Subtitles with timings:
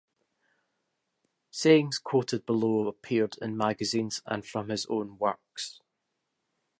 [1.51, 5.79] Sayings quoted below appeared in magazines and from his own works.